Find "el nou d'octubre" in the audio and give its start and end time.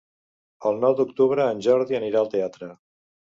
0.69-1.45